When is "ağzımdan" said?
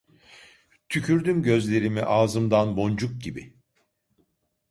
2.03-2.77